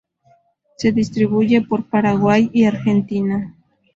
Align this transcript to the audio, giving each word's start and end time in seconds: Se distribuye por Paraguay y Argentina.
Se 0.77 0.91
distribuye 0.91 1.61
por 1.61 1.87
Paraguay 1.87 2.49
y 2.53 2.63
Argentina. 2.63 3.53